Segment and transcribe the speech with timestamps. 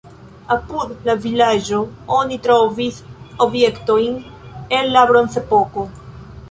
[0.53, 1.81] Apud la vilaĝo
[2.21, 2.99] oni trovis
[3.49, 4.21] objektojn
[4.81, 5.89] el la bronzepoko.